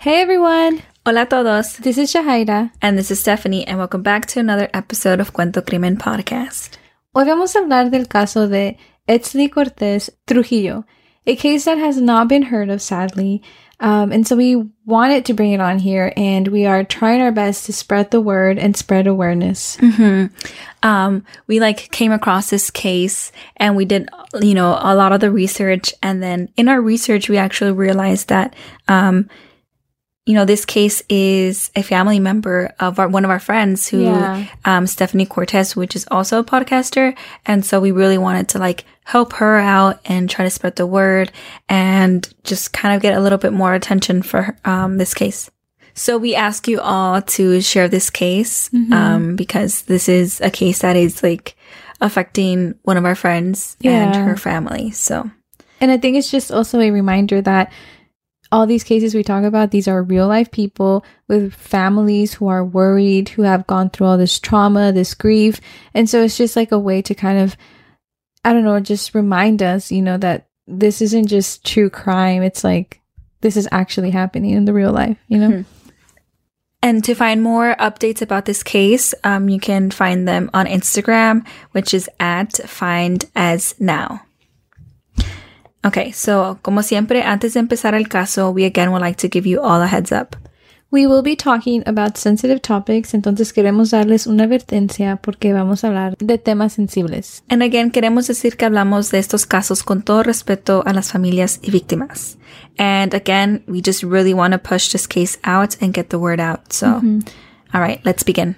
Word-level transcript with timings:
Hey 0.00 0.20
everyone! 0.20 0.80
Hola 1.04 1.22
a 1.22 1.26
todos. 1.26 1.76
This 1.78 1.98
is 1.98 2.12
Shahaira. 2.12 2.70
And 2.80 2.96
this 2.96 3.10
is 3.10 3.18
Stephanie, 3.18 3.66
and 3.66 3.78
welcome 3.78 4.00
back 4.00 4.26
to 4.26 4.38
another 4.38 4.70
episode 4.72 5.18
of 5.18 5.32
Cuento 5.32 5.60
Crimen 5.60 5.96
Podcast. 5.96 6.78
Hoy 7.12 7.24
vamos 7.24 7.56
a 7.56 7.62
hablar 7.62 7.90
del 7.90 8.04
caso 8.04 8.46
de 8.46 8.78
Etzli 9.08 9.50
Cortez 9.50 10.08
Trujillo, 10.24 10.84
a 11.26 11.34
case 11.34 11.64
that 11.64 11.78
has 11.78 12.00
not 12.00 12.28
been 12.28 12.42
heard 12.42 12.70
of, 12.70 12.80
sadly. 12.80 13.42
Um, 13.80 14.12
and 14.12 14.24
so 14.24 14.36
we 14.36 14.70
wanted 14.86 15.24
to 15.24 15.34
bring 15.34 15.50
it 15.50 15.60
on 15.60 15.80
here, 15.80 16.12
and 16.16 16.46
we 16.46 16.64
are 16.64 16.84
trying 16.84 17.20
our 17.20 17.32
best 17.32 17.66
to 17.66 17.72
spread 17.72 18.12
the 18.12 18.20
word 18.20 18.56
and 18.56 18.76
spread 18.76 19.08
awareness. 19.08 19.78
Mm-hmm. 19.78 20.32
Um, 20.84 21.24
we 21.48 21.58
like 21.58 21.90
came 21.90 22.12
across 22.12 22.50
this 22.50 22.70
case, 22.70 23.32
and 23.56 23.74
we 23.74 23.84
did, 23.84 24.08
you 24.40 24.54
know, 24.54 24.78
a 24.80 24.94
lot 24.94 25.10
of 25.10 25.18
the 25.18 25.32
research, 25.32 25.92
and 26.04 26.22
then 26.22 26.50
in 26.56 26.68
our 26.68 26.80
research, 26.80 27.28
we 27.28 27.36
actually 27.36 27.72
realized 27.72 28.28
that, 28.28 28.54
um, 28.86 29.28
you 30.28 30.34
know, 30.34 30.44
this 30.44 30.66
case 30.66 31.02
is 31.08 31.70
a 31.74 31.82
family 31.82 32.20
member 32.20 32.74
of 32.78 32.98
our, 32.98 33.08
one 33.08 33.24
of 33.24 33.30
our 33.30 33.40
friends 33.40 33.88
who, 33.88 34.02
Yeah. 34.02 34.44
um, 34.66 34.86
Stephanie 34.86 35.24
Cortez, 35.24 35.74
which 35.74 35.96
is 35.96 36.06
also 36.10 36.38
a 36.38 36.44
podcaster. 36.44 37.16
And 37.46 37.64
so 37.64 37.80
we 37.80 37.92
really 37.92 38.18
wanted 38.18 38.46
to 38.50 38.58
like 38.58 38.84
help 39.04 39.32
her 39.40 39.56
out 39.56 40.00
and 40.04 40.28
try 40.28 40.44
to 40.44 40.50
spread 40.50 40.76
the 40.76 40.86
word 40.86 41.32
and 41.66 42.28
just 42.44 42.74
kind 42.74 42.94
of 42.94 43.00
get 43.00 43.16
a 43.16 43.20
little 43.20 43.38
bit 43.38 43.54
more 43.54 43.72
attention 43.72 44.20
for, 44.22 44.54
um, 44.66 44.98
this 44.98 45.14
case. 45.14 45.50
So 45.94 46.18
we 46.18 46.34
ask 46.36 46.68
you 46.68 46.78
all 46.80 47.22
to 47.22 47.60
share 47.62 47.88
this 47.88 48.10
case, 48.10 48.70
um, 48.92 49.34
because 49.34 49.82
this 49.82 50.08
is 50.10 50.40
a 50.42 50.50
case 50.50 50.80
that 50.80 50.94
is 50.94 51.22
like 51.22 51.56
affecting 52.02 52.74
one 52.82 52.98
of 52.98 53.04
our 53.06 53.14
friends 53.16 53.76
and 53.82 54.14
her 54.14 54.36
family. 54.36 54.90
So 54.92 55.30
And 55.80 55.90
I 55.90 55.96
think 55.96 56.16
it's 56.16 56.30
just 56.30 56.52
also 56.52 56.80
a 56.80 56.90
reminder 56.90 57.40
that 57.42 57.72
all 58.50 58.66
these 58.66 58.84
cases 58.84 59.14
we 59.14 59.22
talk 59.22 59.44
about, 59.44 59.70
these 59.70 59.88
are 59.88 60.02
real 60.02 60.26
life 60.26 60.50
people 60.50 61.04
with 61.28 61.52
families 61.52 62.34
who 62.34 62.48
are 62.48 62.64
worried, 62.64 63.28
who 63.30 63.42
have 63.42 63.66
gone 63.66 63.90
through 63.90 64.06
all 64.06 64.18
this 64.18 64.38
trauma, 64.38 64.92
this 64.92 65.14
grief. 65.14 65.60
And 65.94 66.08
so 66.08 66.22
it's 66.22 66.36
just 66.36 66.56
like 66.56 66.72
a 66.72 66.78
way 66.78 67.02
to 67.02 67.14
kind 67.14 67.38
of, 67.38 67.56
I 68.44 68.52
don't 68.52 68.64
know, 68.64 68.80
just 68.80 69.14
remind 69.14 69.62
us, 69.62 69.92
you 69.92 70.02
know, 70.02 70.16
that 70.18 70.48
this 70.66 71.02
isn't 71.02 71.26
just 71.26 71.64
true 71.64 71.90
crime. 71.90 72.42
It's 72.42 72.64
like, 72.64 73.00
this 73.40 73.56
is 73.56 73.68
actually 73.70 74.10
happening 74.10 74.50
in 74.50 74.64
the 74.64 74.72
real 74.72 74.92
life, 74.92 75.18
you 75.28 75.38
know? 75.38 75.50
Mhm. 75.50 75.64
And 76.82 77.02
to 77.04 77.14
find 77.14 77.42
more 77.42 77.74
updates 77.80 78.22
about 78.22 78.44
this 78.44 78.62
case, 78.62 79.12
um, 79.24 79.48
you 79.48 79.58
can 79.58 79.90
find 79.90 80.28
them 80.28 80.48
on 80.54 80.66
Instagram, 80.66 81.44
which 81.72 81.92
is 81.92 82.08
at 82.20 82.54
find 82.68 83.24
as 83.34 83.74
now. 83.80 84.22
Okay, 85.88 86.12
so 86.12 86.58
como 86.60 86.82
siempre, 86.82 87.22
antes 87.22 87.54
de 87.54 87.60
empezar 87.60 87.94
el 87.94 88.08
caso, 88.08 88.50
we 88.50 88.66
again 88.66 88.90
would 88.90 89.00
like 89.00 89.16
to 89.16 89.28
give 89.32 89.48
you 89.48 89.58
all 89.62 89.80
a 89.80 89.86
heads 89.86 90.12
up. 90.12 90.36
We 90.90 91.06
will 91.06 91.22
be 91.22 91.34
talking 91.34 91.82
about 91.86 92.18
sensitive 92.18 92.60
topics, 92.60 93.14
entonces 93.14 93.54
queremos 93.54 93.90
darles 93.90 94.26
una 94.26 94.44
advertencia 94.44 95.16
porque 95.16 95.54
vamos 95.54 95.84
a 95.84 95.88
hablar 95.88 96.16
de 96.18 96.36
temas 96.36 96.74
sensibles. 96.74 97.42
And 97.48 97.62
again, 97.62 97.90
queremos 97.90 98.26
decir 98.26 98.58
que 98.58 98.66
hablamos 98.66 99.10
de 99.10 99.18
estos 99.18 99.46
casos 99.46 99.82
con 99.82 100.02
todo 100.02 100.22
respeto 100.22 100.82
a 100.84 100.92
las 100.92 101.10
familias 101.10 101.58
y 101.62 101.70
víctimas. 101.70 102.36
And 102.78 103.14
again, 103.14 103.62
we 103.66 103.80
just 103.82 104.02
really 104.02 104.34
want 104.34 104.52
to 104.52 104.58
push 104.58 104.92
this 104.92 105.06
case 105.06 105.38
out 105.42 105.76
and 105.80 105.94
get 105.94 106.10
the 106.10 106.18
word 106.18 106.40
out. 106.40 106.70
So, 106.70 106.86
mm-hmm. 106.86 107.20
all 107.72 107.80
right, 107.80 108.00
let's 108.04 108.24
begin. 108.24 108.56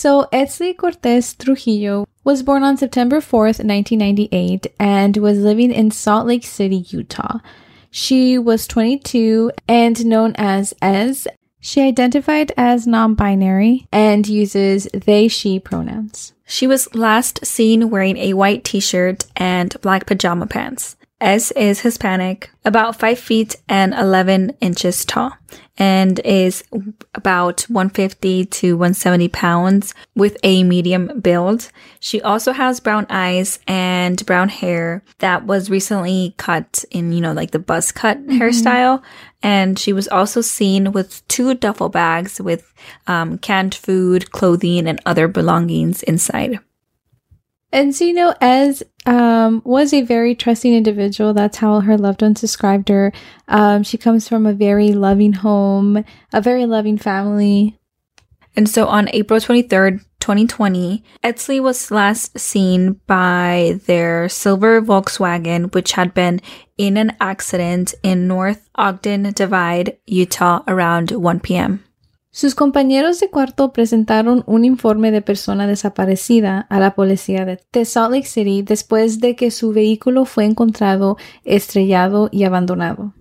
So, 0.00 0.28
Etzli 0.32 0.76
Cortez 0.76 1.34
Trujillo 1.34 2.06
was 2.22 2.44
born 2.44 2.62
on 2.62 2.76
September 2.76 3.16
4th, 3.16 3.58
1998, 3.66 4.68
and 4.78 5.16
was 5.16 5.40
living 5.40 5.72
in 5.72 5.90
Salt 5.90 6.24
Lake 6.24 6.44
City, 6.44 6.84
Utah. 6.90 7.40
She 7.90 8.38
was 8.38 8.68
22 8.68 9.50
and 9.66 10.06
known 10.06 10.36
as 10.36 10.72
Ez. 10.80 11.26
She 11.58 11.80
identified 11.82 12.52
as 12.56 12.86
non 12.86 13.14
binary 13.14 13.88
and 13.90 14.28
uses 14.28 14.86
they, 14.94 15.26
she 15.26 15.58
pronouns. 15.58 16.32
She 16.46 16.68
was 16.68 16.94
last 16.94 17.44
seen 17.44 17.90
wearing 17.90 18.18
a 18.18 18.34
white 18.34 18.62
t-shirt 18.62 19.24
and 19.34 19.74
black 19.80 20.06
pajama 20.06 20.46
pants. 20.46 20.94
Ez 21.20 21.50
is 21.56 21.80
Hispanic, 21.80 22.50
about 22.64 22.94
5 22.94 23.18
feet 23.18 23.56
and 23.68 23.92
11 23.94 24.58
inches 24.60 25.04
tall, 25.04 25.32
and 25.78 26.18
is 26.20 26.64
about 27.14 27.62
150 27.62 28.44
to 28.46 28.76
170 28.76 29.28
pounds 29.28 29.94
with 30.16 30.36
a 30.42 30.64
medium 30.64 31.20
build. 31.20 31.70
She 32.00 32.20
also 32.20 32.52
has 32.52 32.80
brown 32.80 33.06
eyes 33.08 33.60
and 33.66 34.24
brown 34.26 34.48
hair 34.48 35.04
that 35.18 35.46
was 35.46 35.70
recently 35.70 36.34
cut 36.36 36.84
in, 36.90 37.12
you 37.12 37.20
know, 37.20 37.32
like 37.32 37.52
the 37.52 37.58
buzz 37.60 37.92
cut 37.92 38.18
hairstyle. 38.26 39.02
And 39.40 39.78
she 39.78 39.92
was 39.92 40.08
also 40.08 40.40
seen 40.40 40.90
with 40.90 41.26
two 41.28 41.54
duffel 41.54 41.88
bags 41.88 42.40
with 42.40 42.74
um, 43.06 43.38
canned 43.38 43.74
food, 43.74 44.32
clothing, 44.32 44.88
and 44.88 45.00
other 45.06 45.28
belongings 45.28 46.02
inside. 46.02 46.58
And 47.70 47.94
so, 47.94 48.04
you 48.04 48.14
know, 48.14 48.34
Ez 48.40 48.82
um, 49.04 49.62
was 49.64 49.92
a 49.92 50.02
very 50.02 50.34
trusting 50.34 50.74
individual. 50.74 51.34
That's 51.34 51.58
how 51.58 51.80
her 51.80 51.98
loved 51.98 52.22
ones 52.22 52.40
described 52.40 52.88
her. 52.88 53.12
Um, 53.46 53.82
she 53.82 53.98
comes 53.98 54.28
from 54.28 54.46
a 54.46 54.54
very 54.54 54.92
loving 54.92 55.34
home, 55.34 56.04
a 56.32 56.40
very 56.40 56.66
loving 56.66 56.96
family. 56.98 57.78
And 58.56 58.68
so 58.68 58.86
on 58.86 59.08
April 59.12 59.38
23rd, 59.38 60.04
2020, 60.20 61.04
Etzli 61.22 61.62
was 61.62 61.90
last 61.90 62.38
seen 62.38 63.00
by 63.06 63.78
their 63.86 64.28
silver 64.28 64.82
Volkswagen, 64.82 65.72
which 65.74 65.92
had 65.92 66.12
been 66.12 66.40
in 66.76 66.96
an 66.96 67.16
accident 67.20 67.94
in 68.02 68.26
North 68.26 68.68
Ogden 68.74 69.32
Divide, 69.32 69.96
Utah 70.06 70.62
around 70.66 71.12
1 71.12 71.40
p.m. 71.40 71.84
Sus 72.30 72.54
compañeros 72.54 73.20
de 73.20 73.30
cuarto 73.30 73.72
presentaron 73.72 74.44
un 74.46 74.64
informe 74.64 75.10
de 75.10 75.22
persona 75.22 75.66
desaparecida 75.66 76.66
a 76.68 76.78
la 76.78 76.94
policía 76.94 77.44
de, 77.44 77.84
Salt 77.84 78.12
Lake 78.12 78.26
City 78.26 78.62
después 78.62 79.20
de 79.20 79.34
que 79.34 79.50
su 79.50 79.72
vehículo 79.72 80.24
fue 80.24 80.44
encontrado 80.44 81.16
estrellado 81.44 82.28
y 82.30 82.44
abandonado. 82.44 83.14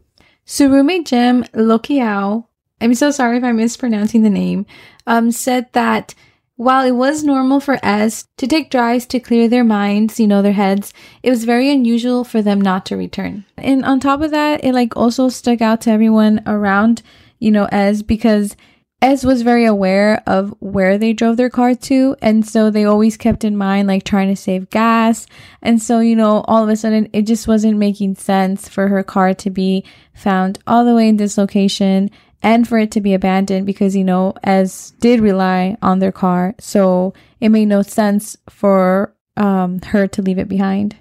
Su 0.44 0.68
roommate 0.68 1.06
Jim 1.06 1.44
Lokiao, 1.54 2.48
I'm 2.82 2.94
so 2.94 3.12
sorry 3.12 3.38
if 3.38 3.44
I'm 3.44 3.56
mispronouncing 3.56 4.24
the 4.24 4.30
name, 4.30 4.66
um, 5.06 5.32
said 5.32 5.68
that 5.72 6.14
while 6.58 6.86
it 6.86 6.96
was 6.96 7.24
normal 7.24 7.60
for 7.60 7.80
Ez 7.84 8.26
to 8.38 8.48
take 8.48 8.70
drives 8.70 9.06
to 9.08 9.20
clear 9.20 9.48
their 9.48 9.64
minds, 9.64 10.20
you 10.20 10.28
know, 10.28 10.42
their 10.42 10.54
heads, 10.54 10.94
it 11.24 11.30
was 11.30 11.46
very 11.46 11.72
unusual 11.72 12.24
for 12.24 12.42
them 12.42 12.60
not 12.60 12.86
to 12.88 12.98
return. 12.98 13.46
And 13.58 13.86
on 13.86 14.00
top 14.00 14.22
of 14.22 14.32
that, 14.32 14.64
it 14.64 14.74
like 14.74 14.98
also 14.98 15.30
stuck 15.30 15.62
out 15.62 15.82
to 15.82 15.92
everyone 15.92 16.42
around, 16.46 17.04
you 17.40 17.52
know, 17.52 17.68
Ez 17.72 18.02
because 18.02 18.56
Ez 19.02 19.24
was 19.24 19.44
very 19.44 19.66
aware 19.66 20.24
of 20.26 20.54
where 20.60 20.98
they 20.98 21.14
drove 21.14 21.38
their 21.38 21.52
car 21.52 21.76
to. 21.76 22.16
And 22.22 22.46
so 22.46 22.72
they 22.72 22.86
always 22.86 23.16
kept 23.16 23.44
in 23.44 23.56
mind, 23.56 23.88
like 23.88 24.04
trying 24.04 24.30
to 24.30 24.36
save 24.36 24.72
gas. 24.72 25.28
And 25.62 25.82
so, 25.82 26.00
you 26.00 26.16
know, 26.16 26.42
all 26.48 26.64
of 26.64 26.70
a 26.70 26.76
sudden 26.76 27.08
it 27.14 27.24
just 27.24 27.48
wasn't 27.48 27.78
making 27.78 28.16
sense 28.16 28.68
for 28.68 28.88
her 28.88 29.04
car 29.04 29.36
to 29.36 29.50
be 29.52 29.84
found 30.16 30.58
all 30.66 30.84
the 30.84 30.96
way 30.96 31.08
in 31.08 31.18
this 31.18 31.38
location 31.38 32.10
and 32.42 32.68
for 32.68 32.80
it 32.80 32.92
to 32.92 33.02
be 33.02 33.14
abandoned 33.14 33.68
because, 33.68 33.96
you 33.96 34.04
know, 34.04 34.34
Ez 34.44 34.92
did 35.00 35.20
rely 35.20 35.78
on 35.82 36.00
their 36.00 36.12
car. 36.12 36.56
So 36.60 37.14
it 37.40 37.50
made 37.50 37.66
no 37.66 37.84
sense 37.84 38.36
for 38.50 39.16
um, 39.36 39.80
her 39.82 40.08
to 40.08 40.22
leave 40.24 40.40
it 40.40 40.50
behind. 40.50 40.96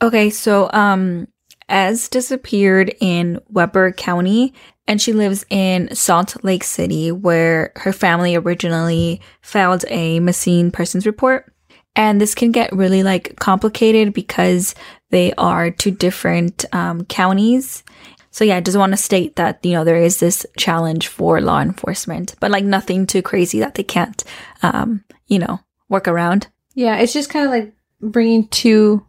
Okay, 0.00 0.30
so 0.30 0.70
um 0.72 1.28
Ez 1.68 2.08
disappeared 2.08 2.94
in 3.00 3.40
Weber 3.48 3.92
County 3.92 4.52
and 4.86 5.00
she 5.00 5.12
lives 5.12 5.44
in 5.50 5.94
Salt 5.94 6.42
Lake 6.44 6.64
City 6.64 7.10
where 7.10 7.72
her 7.76 7.92
family 7.92 8.34
originally 8.36 9.20
filed 9.42 9.84
a 9.88 10.20
missing 10.20 10.70
persons 10.70 11.06
report. 11.06 11.50
And 11.96 12.20
this 12.20 12.34
can 12.34 12.50
get 12.50 12.72
really 12.74 13.02
like 13.02 13.36
complicated 13.38 14.12
because 14.12 14.74
they 15.10 15.32
are 15.34 15.70
two 15.70 15.92
different 15.92 16.64
um, 16.72 17.04
counties. 17.04 17.84
So 18.30 18.42
yeah, 18.44 18.56
I 18.56 18.60
just 18.60 18.76
want 18.76 18.92
to 18.92 18.96
state 18.96 19.36
that, 19.36 19.64
you 19.64 19.72
know, 19.72 19.84
there 19.84 20.02
is 20.02 20.18
this 20.18 20.44
challenge 20.58 21.06
for 21.06 21.40
law 21.40 21.60
enforcement, 21.60 22.34
but 22.40 22.50
like 22.50 22.64
nothing 22.64 23.06
too 23.06 23.22
crazy 23.22 23.60
that 23.60 23.76
they 23.76 23.84
can't, 23.84 24.24
um, 24.62 25.04
you 25.28 25.38
know, 25.38 25.60
work 25.88 26.08
around. 26.08 26.48
Yeah, 26.74 26.96
it's 26.96 27.12
just 27.12 27.30
kind 27.30 27.44
of 27.46 27.52
like 27.52 27.72
bringing 28.00 28.48
two 28.48 29.06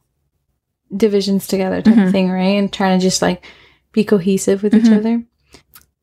divisions 0.96 1.48
together 1.48 1.82
type 1.82 1.98
of 1.98 2.12
thing, 2.12 2.30
right? 2.30 2.56
And 2.60 2.72
trying 2.72 3.00
to 3.00 3.04
just 3.04 3.22
like 3.22 3.44
be 3.92 4.04
cohesive 4.04 4.62
with 4.62 4.76
each 4.76 4.84
Mhm. 4.84 4.98
other. 4.98 5.24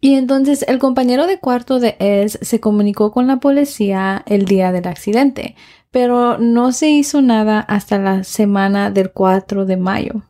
Y 0.05 0.17
entonces 0.17 0.65
el 0.67 0.81
compañero 0.81 1.29
de 1.29 1.39
cuarto 1.39 1.79
de 1.79 1.95
Ez 2.01 2.37
se 2.43 2.59
comunicó 2.59 3.13
con 3.13 3.29
la 3.29 3.37
policía 3.37 4.25
el 4.27 4.47
día 4.47 4.73
del 4.73 4.89
accidente, 4.89 5.55
pero 5.93 6.39
no 6.39 6.73
se 6.73 6.91
hizo 6.91 7.23
nada 7.23 7.61
hasta 7.61 7.99
la 7.99 8.25
semana 8.25 8.91
del 8.91 9.13
4 9.13 9.65
de 9.65 9.77
mayo. 9.77 10.23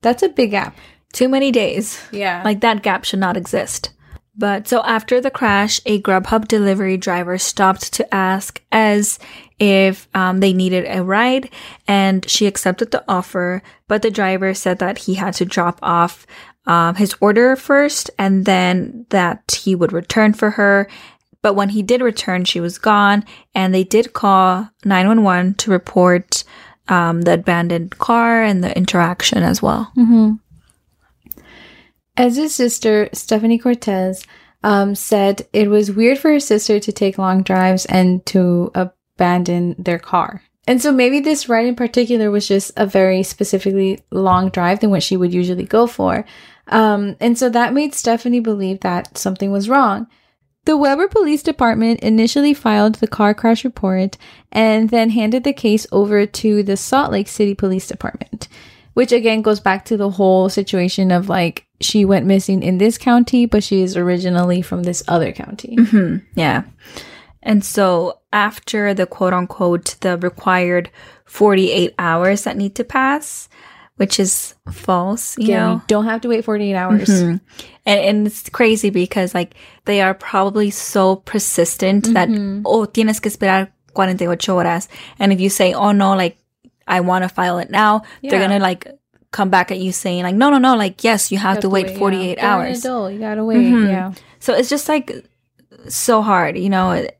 That's 0.00 0.24
a 0.24 0.28
big 0.28 0.50
gap. 0.50 0.74
Too 1.12 1.28
many 1.28 1.52
days. 1.52 2.02
Yeah. 2.10 2.42
Like 2.44 2.60
that 2.62 2.82
gap 2.82 3.04
should 3.04 3.20
not 3.20 3.36
exist. 3.36 3.92
But 4.36 4.66
so 4.66 4.82
after 4.82 5.20
the 5.20 5.30
crash, 5.30 5.80
a 5.86 6.00
Grubhub 6.02 6.48
delivery 6.48 6.96
driver 6.96 7.38
stopped 7.38 7.92
to 7.94 8.14
ask 8.14 8.60
Ez 8.72 9.20
if 9.60 10.08
um, 10.12 10.40
they 10.40 10.52
needed 10.52 10.86
a 10.88 11.04
ride, 11.04 11.50
and 11.86 12.28
she 12.28 12.46
accepted 12.46 12.90
the 12.90 13.04
offer. 13.08 13.62
But 13.86 14.02
the 14.02 14.10
driver 14.10 14.54
said 14.54 14.78
that 14.80 14.98
he 14.98 15.14
had 15.14 15.34
to 15.34 15.44
drop 15.44 15.78
off 15.82 16.26
um, 16.68 16.94
his 16.94 17.16
order 17.20 17.56
first, 17.56 18.10
and 18.18 18.44
then 18.44 19.06
that 19.08 19.58
he 19.60 19.74
would 19.74 19.92
return 19.92 20.34
for 20.34 20.50
her. 20.50 20.88
But 21.42 21.54
when 21.54 21.70
he 21.70 21.82
did 21.82 22.02
return, 22.02 22.44
she 22.44 22.60
was 22.60 22.78
gone, 22.78 23.24
and 23.54 23.74
they 23.74 23.84
did 23.84 24.12
call 24.12 24.68
911 24.84 25.54
to 25.54 25.70
report 25.70 26.44
um, 26.88 27.22
the 27.22 27.34
abandoned 27.34 27.98
car 27.98 28.42
and 28.42 28.62
the 28.62 28.76
interaction 28.76 29.42
as 29.42 29.62
well. 29.62 29.90
As 32.16 32.36
his 32.36 32.54
sister, 32.54 33.08
Stephanie 33.12 33.58
Cortez, 33.58 34.26
um, 34.62 34.94
said 34.94 35.46
it 35.52 35.68
was 35.68 35.90
weird 35.90 36.18
for 36.18 36.32
her 36.32 36.40
sister 36.40 36.80
to 36.80 36.92
take 36.92 37.16
long 37.16 37.42
drives 37.42 37.86
and 37.86 38.24
to 38.26 38.72
abandon 38.74 39.76
their 39.78 39.98
car. 39.98 40.42
And 40.66 40.82
so 40.82 40.92
maybe 40.92 41.20
this 41.20 41.48
ride 41.48 41.66
in 41.66 41.76
particular 41.76 42.30
was 42.30 42.46
just 42.46 42.72
a 42.76 42.84
very 42.84 43.22
specifically 43.22 44.00
long 44.10 44.50
drive 44.50 44.80
than 44.80 44.90
what 44.90 45.02
she 45.02 45.16
would 45.16 45.32
usually 45.32 45.64
go 45.64 45.86
for. 45.86 46.26
Um, 46.68 47.16
and 47.20 47.38
so 47.38 47.48
that 47.50 47.72
made 47.72 47.94
Stephanie 47.94 48.40
believe 48.40 48.80
that 48.80 49.16
something 49.16 49.50
was 49.50 49.68
wrong. 49.68 50.06
The 50.64 50.76
Weber 50.76 51.08
Police 51.08 51.42
Department 51.42 52.00
initially 52.00 52.52
filed 52.52 52.96
the 52.96 53.06
car 53.06 53.32
crash 53.32 53.64
report 53.64 54.18
and 54.52 54.90
then 54.90 55.10
handed 55.10 55.44
the 55.44 55.54
case 55.54 55.86
over 55.90 56.26
to 56.26 56.62
the 56.62 56.76
Salt 56.76 57.10
Lake 57.10 57.28
City 57.28 57.54
Police 57.54 57.86
Department, 57.88 58.48
which 58.92 59.10
again 59.10 59.40
goes 59.40 59.60
back 59.60 59.86
to 59.86 59.96
the 59.96 60.10
whole 60.10 60.50
situation 60.50 61.10
of 61.10 61.30
like 61.30 61.66
she 61.80 62.04
went 62.04 62.26
missing 62.26 62.62
in 62.62 62.76
this 62.76 62.98
county, 62.98 63.46
but 63.46 63.64
she 63.64 63.80
is 63.80 63.96
originally 63.96 64.60
from 64.60 64.82
this 64.82 65.02
other 65.08 65.32
county. 65.32 65.78
Yeah. 66.34 66.64
And 67.42 67.64
so 67.64 68.20
after 68.32 68.92
the 68.92 69.06
quote 69.06 69.32
unquote, 69.32 69.96
the 70.00 70.18
required 70.18 70.90
48 71.24 71.94
hours 71.98 72.44
that 72.44 72.58
need 72.58 72.74
to 72.74 72.84
pass, 72.84 73.48
which 73.98 74.18
is 74.18 74.54
false, 74.72 75.36
you 75.38 75.48
Yeah, 75.48 75.66
know? 75.66 75.72
you 75.74 75.82
don't 75.86 76.04
have 76.06 76.20
to 76.22 76.28
wait 76.28 76.44
48 76.44 76.74
hours. 76.74 77.08
Mhm. 77.08 77.40
And, 77.86 78.00
and 78.00 78.26
it's 78.26 78.48
crazy 78.48 78.90
because 78.90 79.34
like 79.34 79.54
they 79.84 80.00
are 80.00 80.14
probably 80.14 80.70
so 80.70 81.16
persistent 81.16 82.14
that, 82.14 82.28
oh, 82.64 82.86
tienes 82.86 83.20
que 83.20 83.30
esperar 83.30 83.68
48 83.94 84.46
horas. 84.48 84.88
And 85.18 85.32
if 85.32 85.40
you 85.40 85.50
say, 85.50 85.74
oh 85.74 85.92
no, 85.92 86.14
like 86.16 86.38
I 86.86 87.00
want 87.00 87.22
to 87.24 87.28
file 87.28 87.58
it 87.58 87.70
now, 87.70 88.02
they're 88.22 88.38
going 88.40 88.50
to 88.50 88.58
like 88.60 88.86
come 89.30 89.50
back 89.50 89.70
at 89.70 89.78
you 89.78 89.92
saying 89.92 90.22
like, 90.22 90.34
no, 90.34 90.48
no, 90.48 90.58
no, 90.58 90.74
like, 90.76 91.04
yes, 91.04 91.30
you 91.30 91.36
have, 91.38 91.56
You 91.56 91.62
to, 91.62 91.68
wait, 91.68 91.90
yeah. 91.90 91.98
48 91.98 92.24
You're 92.24 92.38
an 92.38 92.44
hours. 92.44 92.78
adult, 92.84 93.12
you 93.12 93.18
gotta 93.18 93.44
wait. 93.44 93.58
Mhm. 93.58 93.88
Yeah. 93.88 94.12
So 94.40 94.54
it's 94.54 94.70
just 94.70 94.88
like 94.88 95.12
so 95.88 96.22
hard, 96.22 96.56
you 96.56 96.70
know, 96.70 96.92
it, 96.92 97.18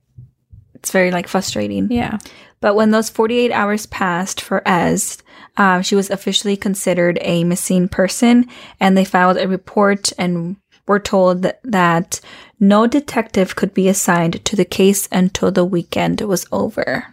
it's 0.74 0.90
very 0.90 1.10
like 1.10 1.28
frustrating. 1.28 1.90
Yeah. 1.90 2.18
But 2.60 2.74
when 2.76 2.90
those 2.92 3.10
48 3.10 3.52
hours 3.52 3.86
passed 3.86 4.40
for 4.40 4.62
Ez, 4.66 5.18
um, 5.56 5.82
she 5.82 5.94
was 5.94 6.10
officially 6.10 6.56
considered 6.56 7.18
a 7.22 7.44
missing 7.44 7.88
person 7.88 8.46
and 8.80 8.96
they 8.96 9.04
filed 9.04 9.36
a 9.38 9.48
report 9.48 10.12
and 10.18 10.56
were 10.86 11.00
told 11.00 11.42
that, 11.42 11.60
that 11.64 12.20
no 12.60 12.86
detective 12.86 13.56
could 13.56 13.74
be 13.74 13.88
assigned 13.88 14.44
to 14.44 14.56
the 14.56 14.64
case 14.64 15.08
until 15.12 15.50
the 15.50 15.64
weekend 15.64 16.20
was 16.22 16.46
over. 16.52 17.06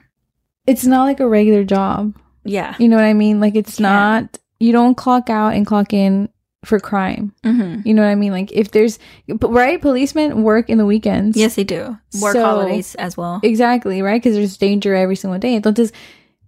It's 0.67 0.85
not 0.85 1.03
like 1.05 1.19
a 1.19 1.27
regular 1.27 1.63
job. 1.63 2.15
Yeah. 2.43 2.75
You 2.79 2.87
know 2.87 2.95
what 2.95 3.05
I 3.05 3.13
mean? 3.13 3.39
Like 3.39 3.55
it's 3.55 3.79
Yeah. 3.79 3.89
not, 3.89 4.37
you 4.59 4.71
don't 4.71 4.95
clock 4.95 5.29
out 5.29 5.53
and 5.53 5.65
clock 5.65 5.93
in 5.93 6.29
for 6.63 6.79
crime. 6.79 7.33
Mm-hmm. 7.43 7.87
You 7.87 7.93
know 7.93 8.01
what 8.01 8.09
I 8.09 8.15
mean? 8.15 8.31
Like 8.31 8.51
if 8.51 8.71
there's, 8.71 8.97
right? 9.27 9.79
Policemen 9.81 10.41
work 10.43 10.69
in 10.69 10.77
the 10.77 10.85
weekends. 10.85 11.37
Yes, 11.37 11.55
they 11.55 11.63
do. 11.63 11.97
Work 12.21 12.33
So- 12.33 12.43
holidays 12.43 12.95
as 12.95 13.17
well. 13.17 13.39
Exactly, 13.43 14.01
right? 14.01 14.21
Because 14.21 14.35
there's 14.35 14.57
danger 14.57 14.95
every 14.95 15.15
single 15.15 15.39
day. 15.39 15.59
Entonces, 15.59 15.91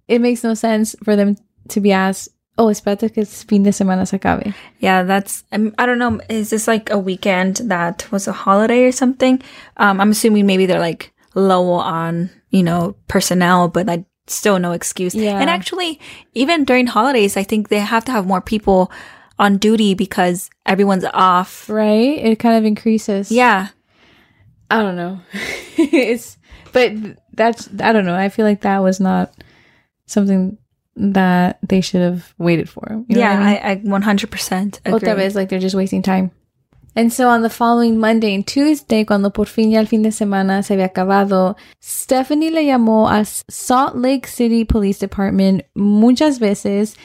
it 0.07 0.21
makes 0.21 0.43
no 0.43 0.53
sense 0.53 0.95
for 1.03 1.15
them 1.15 1.35
to 1.69 1.81
be 1.81 1.91
asked, 1.91 2.29
oh, 2.57 2.67
espérate 2.67 3.13
que 3.13 3.21
el 3.21 3.25
fin 3.25 3.63
de 3.63 3.71
semana 3.71 4.07
se 4.07 4.17
acabe. 4.17 4.53
Yeah, 4.79 5.03
that's. 5.03 5.43
Um, 5.51 5.73
I 5.77 5.85
don't 5.85 5.99
know. 5.99 6.19
Is 6.29 6.49
this 6.49 6.67
like 6.67 6.89
a 6.89 6.97
weekend 6.97 7.57
that 7.65 8.09
was 8.11 8.27
a 8.27 8.33
holiday 8.33 8.85
or 8.85 8.91
something? 8.91 9.41
Um, 9.77 10.01
I'm 10.01 10.11
assuming 10.11 10.45
maybe 10.45 10.65
they're 10.65 10.79
like 10.79 11.13
low 11.35 11.69
on 11.71 12.29
you 12.49 12.63
know 12.63 12.95
personnel, 13.07 13.67
but 13.67 13.85
like 13.85 14.05
still 14.27 14.59
no 14.59 14.71
excuse. 14.71 15.15
Yeah. 15.15 15.39
And 15.39 15.49
actually, 15.49 15.99
even 16.33 16.63
during 16.63 16.87
holidays, 16.87 17.37
I 17.37 17.43
think 17.43 17.69
they 17.69 17.79
have 17.79 18.05
to 18.05 18.11
have 18.11 18.27
more 18.27 18.41
people 18.41 18.91
on 19.39 19.57
duty 19.57 19.93
because 19.93 20.49
everyone's 20.65 21.05
off. 21.13 21.69
Right? 21.69 22.17
It 22.17 22.39
kind 22.39 22.57
of 22.57 22.65
increases. 22.65 23.31
Yeah. 23.31 23.69
I 24.69 24.81
don't 24.81 24.95
know. 24.95 25.21
it's, 25.77 26.37
but 26.73 26.91
that's, 27.33 27.69
I 27.79 27.93
don't 27.93 28.05
know. 28.05 28.15
I 28.15 28.29
feel 28.29 28.45
like 28.45 28.61
that 28.61 28.79
was 28.79 28.99
not 28.99 29.33
something 30.05 30.57
that 30.97 31.59
they 31.61 31.81
should 31.81 32.01
have 32.01 32.33
waited 32.37 32.69
for. 32.69 33.03
You 33.07 33.15
know 33.15 33.21
yeah, 33.21 33.31
I 33.31 33.73
mean? 33.75 33.95
I, 33.95 33.99
I 33.99 34.01
100% 34.01 34.79
agree. 34.85 34.99
Otra 34.99 35.15
vez, 35.15 35.35
like 35.35 35.49
they're 35.49 35.59
just 35.59 35.75
wasting 35.75 36.01
time. 36.01 36.31
And 36.95 37.13
so 37.13 37.29
on 37.29 37.43
the 37.43 37.49
following 37.49 37.99
Monday 37.99 38.33
and 38.33 38.45
Tuesday, 38.45 39.05
cuando 39.05 39.29
por 39.29 39.45
fin 39.45 39.69
ya 39.69 39.81
el 39.81 39.85
fin 39.85 40.01
de 40.01 40.09
semana 40.09 40.63
se 40.63 40.73
había 40.73 40.91
acabado, 40.91 41.55
Stephanie 41.79 42.49
le 42.49 42.63
llamó 42.63 43.07
al 43.07 43.23
Salt 43.23 43.95
Lake 43.95 44.25
City 44.25 44.65
Police 44.65 44.97
Department 44.97 45.61
muchas 45.75 46.39
veces. 46.39 46.95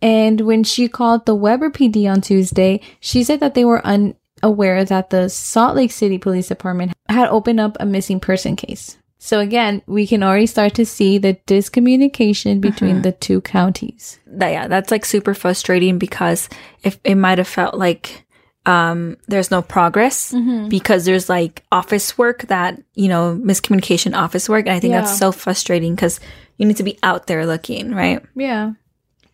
And 0.00 0.40
when 0.42 0.62
she 0.62 0.86
called 0.86 1.26
the 1.26 1.34
Weber 1.34 1.70
PD 1.70 2.08
on 2.08 2.20
Tuesday, 2.20 2.80
she 3.00 3.24
said 3.24 3.40
that 3.40 3.54
they 3.54 3.64
were 3.64 3.84
unaware 3.84 4.84
that 4.84 5.10
the 5.10 5.28
Salt 5.28 5.74
Lake 5.74 5.90
City 5.90 6.16
Police 6.16 6.46
Department 6.46 6.92
had 7.08 7.28
opened 7.28 7.58
up 7.58 7.76
a 7.80 7.84
missing 7.84 8.20
person 8.20 8.54
case. 8.54 8.98
So 9.22 9.38
again, 9.38 9.82
we 9.86 10.06
can 10.06 10.22
already 10.22 10.46
start 10.46 10.72
to 10.80 10.86
see 10.86 11.18
the 11.18 11.34
discommunication 11.46 12.58
between 12.60 13.02
the 13.02 13.12
two 13.12 13.42
counties. 13.42 14.18
that 14.26 14.48
yeah, 14.48 14.66
that's 14.66 14.90
like 14.90 15.04
super 15.04 15.34
frustrating 15.34 15.98
because 15.98 16.48
if 16.82 16.98
it 17.04 17.16
might 17.16 17.36
have 17.38 17.48
felt 17.48 17.74
like 17.76 18.24
um 18.66 19.16
there's 19.28 19.50
no 19.50 19.62
progress 19.62 20.34
because 20.68 21.04
there's 21.04 21.28
like 21.28 21.62
office 21.72 22.16
work 22.18 22.42
that 22.48 22.76
you 22.94 23.08
know 23.08 23.36
miscommunication 23.42 24.14
office 24.14 24.48
work 24.48 24.66
and 24.66 24.76
I 24.76 24.80
think 24.80 24.92
Yeah. 24.92 25.00
that's 25.00 25.18
so 25.18 25.32
frustrating 25.32 25.94
because 25.94 26.20
you 26.58 26.66
need 26.66 26.76
to 26.76 26.82
be 26.84 26.98
out 27.02 27.26
there 27.26 27.46
looking 27.46 27.94
right 27.94 28.20
Yeah. 28.36 28.72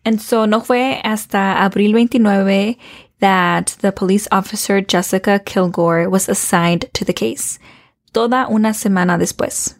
and 0.05 0.21
so 0.21 0.45
no 0.45 0.59
fue 0.61 0.99
hasta 1.03 1.37
abril 1.59 1.91
29 1.91 2.75
that 3.19 3.75
the 3.83 3.91
police 3.91 4.27
officer 4.31 4.79
Jessica 4.79 5.39
Kilgore 5.43 6.09
was 6.09 6.29
assigned 6.29 6.85
to 6.93 7.03
the 7.03 7.13
case 7.13 7.59
toda 8.11 8.47
una 8.49 8.73
semana 8.73 9.17
después 9.17 9.75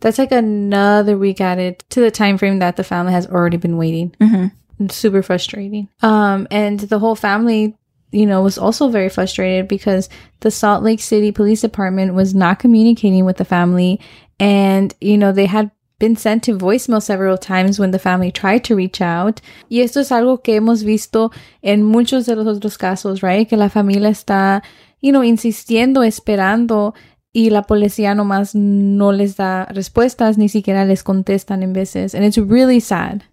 That's 0.00 0.18
like 0.18 0.32
another 0.32 1.16
week 1.16 1.40
added 1.40 1.82
to 1.90 2.00
the 2.00 2.10
time 2.10 2.38
frame 2.38 2.58
that 2.58 2.76
the 2.76 2.84
family 2.84 3.12
has 3.12 3.26
already 3.26 3.56
been 3.56 3.76
waiting. 3.78 4.14
Mhm. 4.20 4.52
Super 4.90 5.22
frustrating. 5.22 5.88
Um, 6.02 6.46
and 6.50 6.78
the 6.80 6.98
whole 6.98 7.14
family, 7.14 7.74
you 8.12 8.26
know, 8.26 8.42
was 8.42 8.58
also 8.58 8.88
very 8.88 9.08
frustrated 9.08 9.68
because 9.68 10.10
the 10.40 10.50
Salt 10.50 10.82
Lake 10.82 11.00
City 11.00 11.32
Police 11.32 11.62
Department 11.62 12.14
was 12.14 12.34
not 12.34 12.58
communicating 12.58 13.24
with 13.24 13.38
the 13.38 13.44
family, 13.44 13.98
and 14.38 14.94
you 15.00 15.16
know 15.16 15.32
they 15.32 15.46
had 15.46 15.70
been 15.98 16.16
sent 16.16 16.42
to 16.44 16.56
voicemail 16.58 17.02
several 17.02 17.38
times 17.38 17.78
when 17.78 17.90
the 17.90 17.98
family 17.98 18.30
tried 18.30 18.62
to 18.64 18.76
reach 18.76 19.00
out. 19.00 19.40
Y 19.70 19.80
esto 19.80 20.00
es 20.00 20.12
algo 20.12 20.42
que 20.42 20.56
hemos 20.56 20.84
visto 20.84 21.30
en 21.62 21.82
muchos 21.82 22.26
de 22.26 22.36
los 22.36 22.46
otros 22.46 22.76
casos, 22.76 23.22
right? 23.22 23.48
Que 23.48 23.56
la 23.56 23.68
familia 23.68 24.10
está, 24.10 24.62
you 25.00 25.10
know, 25.10 25.22
insistiendo, 25.22 26.02
esperando 26.02 26.94
y 27.32 27.50
la 27.50 27.62
policía 27.62 28.14
nomás 28.14 28.54
no 28.54 29.10
les 29.12 29.36
da 29.36 29.66
respuestas, 29.66 30.38
ni 30.38 30.48
siquiera 30.48 30.84
les 30.84 31.02
contestan 31.02 31.62
en 31.62 31.72
veces. 31.72 32.14
And 32.14 32.24
it's 32.24 32.38
really 32.38 32.80
sad. 32.80 33.24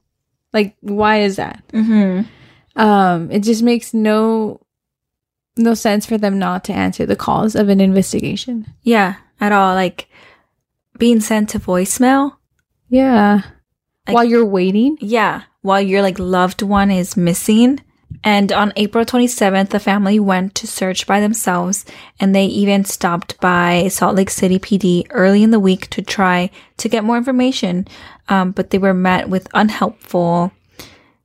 Like, 0.53 0.75
why 0.81 1.21
is 1.23 1.35
that? 1.37 1.61
mm-hmm. 1.73 2.23
Um, 2.75 3.29
it 3.29 3.43
just 3.43 3.61
makes 3.61 3.93
no 3.93 4.59
no 5.55 5.75
sense 5.75 6.07
for 6.07 6.17
them 6.17 6.39
not 6.39 6.63
to 6.63 6.73
answer 6.73 7.05
the 7.05 7.15
calls 7.15 7.55
of 7.55 7.69
an 7.69 7.79
investigation. 7.79 8.65
yeah 8.81 9.17
at 9.39 9.51
all 9.51 9.75
like 9.75 10.07
being 10.97 11.19
sent 11.21 11.49
to 11.49 11.59
voicemail 11.59 12.37
Yeah. 12.93 13.41
Like- 14.07 14.13
While 14.15 14.23
you're 14.25 14.45
waiting. 14.45 14.97
Yeah, 15.01 15.43
while 15.61 15.81
your 15.81 16.01
like 16.03 16.19
loved 16.19 16.61
one 16.61 16.91
is 16.91 17.17
missing. 17.17 17.79
And 18.23 18.51
on 18.51 18.71
April 18.75 19.03
27th, 19.03 19.69
the 19.69 19.79
family 19.79 20.19
went 20.19 20.53
to 20.55 20.67
search 20.67 21.07
by 21.07 21.19
themselves 21.19 21.83
and 22.19 22.35
they 22.35 22.45
even 22.45 22.85
stopped 22.85 23.39
by 23.41 23.87
Salt 23.89 24.15
Lake 24.15 24.29
City 24.29 24.59
PD 24.59 25.07
early 25.09 25.41
in 25.41 25.49
the 25.49 25.59
week 25.59 25.89
to 25.89 26.01
try 26.03 26.51
to 26.77 26.87
get 26.87 27.03
more 27.03 27.17
information. 27.17 27.87
Um, 28.29 28.51
but 28.51 28.69
they 28.69 28.77
were 28.77 28.93
met 28.93 29.27
with 29.29 29.47
unhelpful 29.55 30.51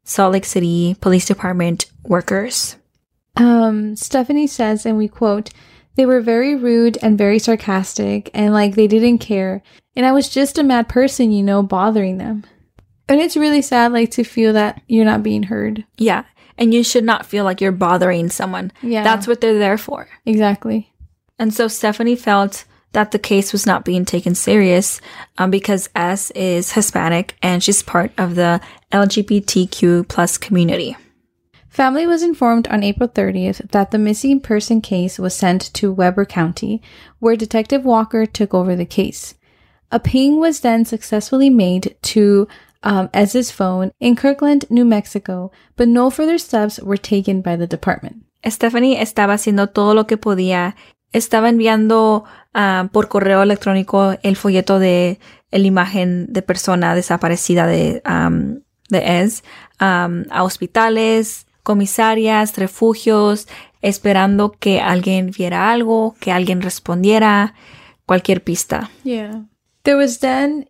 Salt 0.05 0.33
Lake 0.33 0.47
City 0.47 0.97
Police 1.01 1.27
Department 1.27 1.85
workers. 2.05 2.77
Um, 3.37 3.95
Stephanie 3.95 4.47
says, 4.47 4.87
and 4.87 4.97
we 4.97 5.09
quote, 5.09 5.51
they 5.99 6.07
were 6.07 6.21
very 6.21 6.55
rude 6.55 6.97
and 7.03 7.19
very 7.19 7.41
sarcastic 7.41 8.31
and 8.33 8.55
like 8.55 8.77
they 8.77 8.87
didn't 8.87 9.19
care. 9.19 9.63
And 9.97 10.07
I 10.07 10.13
was 10.13 10.29
just 10.29 10.57
a 10.57 10.63
mad 10.63 10.89
person, 10.89 11.33
you 11.33 11.43
know, 11.43 11.61
bothering 11.61 12.19
them. 12.19 12.45
And 13.09 13.21
it's 13.21 13.37
really 13.37 13.63
sad, 13.63 13.93
like, 13.93 14.13
to 14.13 14.23
feel 14.23 14.53
that 14.53 14.81
you're 14.87 15.05
not 15.05 15.25
being 15.25 15.43
heard. 15.43 15.85
Yeah. 15.97 16.25
And 16.57 16.73
you 16.73 16.85
should 16.85 17.03
not 17.03 17.27
feel 17.27 17.45
like 17.45 17.61
you're 17.61 17.73
bothering 17.73 18.31
someone. 18.31 18.71
Yeah. 18.81 19.03
That's 19.03 19.27
what 19.27 19.41
they're 19.41 19.59
there 19.59 19.77
for. 19.77 20.09
Exactly. 20.25 20.93
And 21.37 21.53
so 21.53 21.67
Stephanie 21.67 22.17
felt 22.17 22.65
that 22.93 23.11
the 23.11 23.19
case 23.19 23.53
was 23.53 23.67
not 23.67 23.85
being 23.85 24.05
taken 24.05 24.37
serious 24.37 25.01
um, 25.37 25.51
because 25.51 25.89
Ez 25.97 26.31
is 26.33 26.73
Hispanic 26.73 27.37
and 27.43 27.63
she's 27.63 27.83
part 27.83 28.13
of 28.19 28.37
the 28.37 28.61
LGBTQ 28.93 30.07
plus 30.07 30.39
community. 30.39 30.97
Family 31.79 32.09
was 32.09 32.25
informed 32.25 32.67
on 32.73 32.83
April 32.83 33.09
30th 33.09 33.71
that 33.71 33.93
the 33.93 33.99
missing 33.99 34.41
person 34.41 34.81
case 34.81 35.17
was 35.17 35.33
sent 35.33 35.73
to 35.75 35.93
Weber 35.93 36.25
County, 36.25 36.83
where 37.21 37.37
Detective 37.37 37.85
Walker 37.85 38.27
took 38.27 38.53
over 38.53 38.75
the 38.75 38.85
case. 38.85 39.37
A 39.93 40.01
ping 40.01 40.41
was 40.41 40.59
then 40.59 40.85
successfully 40.85 41.49
made 41.49 41.95
to 42.03 42.49
um, 42.83 43.09
Ez's 43.15 43.53
phone 43.53 43.93
in 44.01 44.17
Kirtland, 44.17 44.65
New 44.71 44.85
Mexico, 44.85 45.53
but 45.77 45.87
no 45.87 46.11
further 46.11 46.37
steps 46.37 46.81
were 46.81 46.97
taken 46.97 47.43
by 47.43 47.55
the 47.55 47.69
department. 47.69 48.25
Stephanie 48.45 48.97
estaba 48.97 49.35
haciendo 49.35 49.73
todo 49.73 49.95
lo 49.95 50.09
que 50.09 50.17
podía. 50.17 50.75
Estaba 51.13 51.49
enviando 51.49 52.25
uh, 52.57 52.89
por 52.89 53.07
correo 53.07 53.41
electrónico 53.41 54.19
el 54.25 54.35
folleto 54.35 54.81
de 54.81 55.21
la 55.53 55.59
imagen 55.59 56.27
de 56.33 56.43
persona 56.43 56.97
desaparecida 56.97 57.69
de, 57.69 58.03
um, 58.05 58.63
de 58.91 59.21
Ez 59.21 59.45
um, 59.81 60.25
a 60.33 60.43
hospitales, 60.43 61.45
comisarias, 61.69 62.57
refugios, 62.57 63.47
esperando 63.83 64.53
que 64.59 64.81
alguien 64.81 65.31
viera 65.31 65.71
algo, 65.71 66.15
que 66.19 66.33
alguien 66.33 66.63
respondiera, 66.63 67.53
cualquier 68.07 68.43
pista. 68.43 68.89
Yeah. 69.05 69.43
There 69.83 69.97
was 69.97 70.21
then 70.21 70.65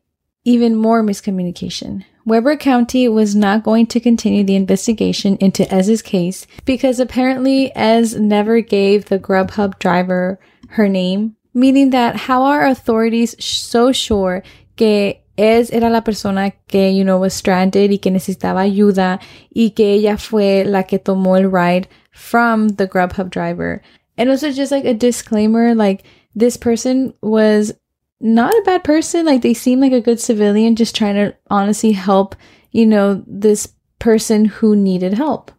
even 0.45 0.75
more 0.75 1.05
miscommunication. 1.05 2.05
Weber 2.27 2.57
County 2.57 3.09
was 3.09 3.37
not 3.37 3.63
going 3.63 3.87
to 3.87 4.01
continue 4.01 4.43
the 4.43 4.57
investigation 4.57 5.37
into 5.37 5.73
Ez's 5.73 6.03
case 6.03 6.49
because 6.65 6.99
apparently 6.99 7.71
Ez 7.77 8.17
never 8.17 8.61
gave 8.61 9.05
the 9.05 9.21
Grubhub 9.21 9.79
driver 9.79 10.41
her 10.71 10.89
name, 10.89 11.37
meaning 11.55 11.91
that 11.91 12.17
how 12.17 12.43
are 12.43 12.67
authorities 12.67 13.37
so 13.39 13.93
sure 13.93 14.43
que 14.77 15.21
Ez 15.39 15.71
era 15.71 15.89
la 15.89 16.03
persona 16.03 16.51
que, 16.67 16.91
you 16.91 17.05
know, 17.05 17.19
was 17.19 17.33
stranded 17.33 17.91
y 17.91 17.99
que 17.99 18.11
necesitaba 18.11 18.63
ayuda 18.63 19.21
y 19.55 19.71
que 19.71 19.93
ella 19.93 20.19
fue 20.19 20.65
la 20.65 20.83
que 20.83 20.99
tomó 20.99 21.37
el 21.39 21.49
ride 21.49 21.89
from 22.11 22.71
the 22.71 22.89
Grubhub 22.89 23.31
driver. 23.31 23.81
And 24.17 24.29
also 24.29 24.51
just 24.51 24.73
like 24.73 24.85
a 24.85 24.93
disclaimer, 24.93 25.77
like 25.77 26.03
this 26.35 26.57
person 26.57 27.15
was 27.23 27.73
not 28.21 28.53
a 28.53 28.63
bad 28.65 28.83
person. 28.83 29.25
Like 29.25 29.43
they 29.43 29.55
seem 29.55 29.81
like 29.81 29.93
a 29.93 30.01
good 30.01 30.21
civilian, 30.21 30.75
just 30.75 30.97
trying 30.97 31.15
to 31.15 31.37
honestly 31.49 31.93
help, 31.93 32.35
you 32.73 32.85
know, 32.85 33.23
this 33.27 33.73
person 34.01 34.45
who 34.45 34.75
needed 34.75 35.15
help. 35.15 35.53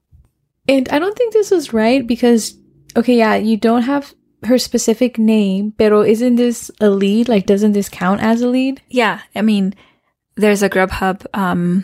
And 0.68 0.90
I 0.90 1.00
don't 1.00 1.18
think 1.18 1.34
this 1.34 1.52
was 1.52 1.74
right 1.74 2.06
because, 2.06 2.58
okay, 2.98 3.18
yeah, 3.18 3.36
you 3.36 3.56
don't 3.56 3.84
have 3.84 4.14
her 4.44 4.58
specific 4.58 5.18
name, 5.18 5.74
pero 5.78 6.02
isn't 6.02 6.36
this 6.36 6.72
a 6.80 6.90
lead? 6.90 7.28
Like, 7.28 7.46
doesn't 7.46 7.74
this 7.74 7.90
count 7.90 8.22
as 8.22 8.42
a 8.42 8.48
lead? 8.48 8.82
Yeah, 8.90 9.22
I 9.36 9.42
mean, 9.42 9.74
there's 10.36 10.64
a 10.64 10.70
Grubhub 10.70 11.26
um, 11.34 11.84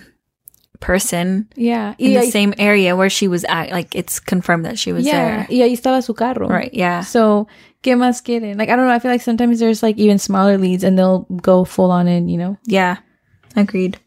person 0.79 1.49
Yeah. 1.55 1.95
in 1.97 2.13
y 2.13 2.21
the 2.25 2.31
same 2.31 2.53
area 2.57 2.95
where 2.95 3.09
she 3.09 3.27
was 3.27 3.43
at. 3.45 3.71
Like, 3.71 3.93
it's 3.95 4.19
confirmed 4.19 4.65
that 4.65 4.79
she 4.79 4.93
was 4.93 5.05
yeah. 5.05 5.11
there. 5.11 5.47
Y 5.49 5.57
ahí 5.57 5.73
estaba 5.73 6.03
su 6.03 6.13
carro. 6.13 6.47
Right, 6.47 6.73
yeah. 6.73 7.01
So, 7.01 7.47
¿qué 7.83 7.95
más 7.97 8.23
quieren? 8.23 8.57
Like, 8.57 8.69
I 8.69 8.75
don't 8.75 8.87
know. 8.87 8.93
I 8.93 8.99
feel 8.99 9.11
like 9.11 9.21
sometimes 9.21 9.59
there's 9.59 9.83
like 9.83 9.97
even 9.97 10.17
smaller 10.19 10.57
leads 10.57 10.83
and 10.83 10.97
they'll 10.97 11.27
go 11.41 11.65
full 11.65 11.91
on 11.91 12.07
in, 12.07 12.29
you 12.29 12.37
know? 12.37 12.57
Yeah, 12.65 12.97
agreed. 13.55 13.99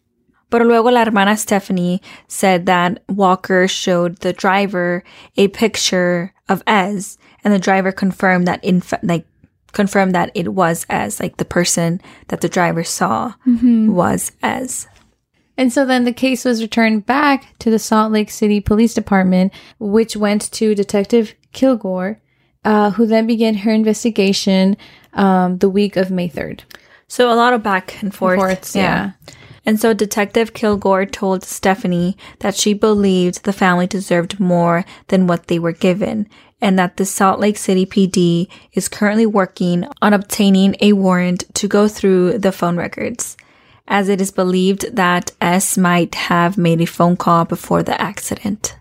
Pero 0.50 0.64
luego 0.64 0.88
la 0.90 1.05
hermana 1.05 1.37
Stephanie 1.37 2.00
said 2.26 2.64
that 2.67 3.02
Walker 3.09 3.69
showed 3.69 4.19
the 4.21 4.33
driver 4.33 5.05
a 5.37 5.49
picture 5.49 6.33
of 6.49 6.62
Ez, 6.67 7.19
and 7.45 7.52
the 7.52 7.59
driver 7.59 7.92
confirmed 7.92 8.47
that 8.47 8.62
in 8.64 8.80
fa- 8.80 9.00
like 9.02 9.26
confirmed 9.73 10.14
that 10.14 10.30
it 10.35 10.49
was 10.54 10.87
as 10.88 11.21
like 11.21 11.37
the 11.37 11.45
person 11.45 12.00
that 12.28 12.40
the 12.40 12.49
driver 12.49 12.83
saw 12.83 13.35
was 13.95 14.33
as 14.42 14.87
And 15.57 15.73
so 15.73 15.85
then 15.85 16.04
the 16.04 16.12
case 16.12 16.45
was 16.45 16.62
returned 16.62 17.04
back 17.04 17.59
to 17.59 17.71
the 17.71 17.80
Salt 17.80 18.12
Lake 18.12 18.30
City 18.30 18.61
Police 18.61 18.95
Department, 18.95 19.52
which 19.80 20.16
went 20.16 20.50
to 20.52 20.75
Detective 20.75 21.35
Kilgore, 21.52 22.21
uh, 22.64 22.92
who 22.92 23.07
then 23.07 23.26
began 23.26 23.54
her 23.54 23.73
investigation 23.73 24.76
um, 25.14 25.59
the 25.59 25.68
week 25.68 25.97
of 25.97 26.12
May 26.12 26.28
3rd. 26.28 26.61
So 27.09 27.33
a 27.33 27.35
lot 27.35 27.54
of 27.54 27.62
back 27.62 28.00
and 28.02 28.14
forth. 28.14 28.38
Forths, 28.38 28.76
yeah. 28.76 29.12
And 29.66 29.80
so 29.80 29.92
Detective 29.92 30.54
Kilgore 30.54 31.04
told 31.04 31.42
Stephanie 31.45 32.16
that 32.38 32.54
she 32.54 32.73
believed 32.73 33.45
the 33.45 33.52
family 33.52 33.87
deserved 33.87 34.38
more 34.38 34.85
than 35.09 35.26
what 35.26 35.49
they 35.49 35.59
were 35.59 35.73
given, 35.73 36.28
and 36.61 36.79
that 36.79 36.97
the 36.97 37.05
Salt 37.05 37.41
Lake 37.41 37.57
City 37.57 37.87
PD 37.87 38.49
is 38.73 38.88
currently 38.88 39.27
working 39.27 39.87
on 40.03 40.12
obtaining 40.12 40.77
a 40.81 40.93
warrant 40.93 41.45
to 41.55 41.69
go 41.69 41.88
through 41.88 42.38
the 42.38 42.53
phone 42.53 42.77
records, 42.77 43.37
as 43.87 44.09
it 44.09 44.21
is 44.21 44.31
believed 44.31 44.95
that 44.97 45.33
Ez 45.41 45.79
might 45.79 46.15
have 46.15 46.59
made 46.59 46.81
a 46.81 46.87
phone 46.87 47.17
call 47.17 47.45
before 47.45 47.83
the 47.83 48.00
accident. 48.00 48.77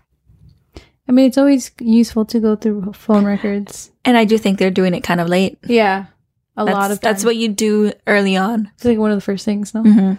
I 1.08 1.12
mean, 1.12 1.26
it's 1.26 1.38
always 1.38 1.70
useful 1.80 2.26
to 2.26 2.38
go 2.40 2.54
through 2.56 2.92
phone 2.92 3.24
records. 3.24 3.90
And 4.04 4.16
I 4.18 4.24
do 4.24 4.36
think 4.36 4.58
they're 4.58 4.70
doing 4.70 4.92
it 4.92 5.00
kind 5.02 5.20
of 5.20 5.28
late. 5.28 5.58
Yeah. 5.64 6.06
A 6.56 6.64
That's, 6.64 6.74
lot 6.74 6.90
of 6.90 7.00
that's 7.00 7.22
time. 7.22 7.28
what 7.28 7.36
you 7.36 7.48
do 7.48 7.92
early 8.06 8.36
on. 8.36 8.70
It's 8.74 8.84
like 8.84 8.98
one 8.98 9.10
of 9.12 9.16
the 9.16 9.22
first 9.22 9.44
things, 9.44 9.74
no? 9.74 9.84
Mm-hmm. 9.84 10.14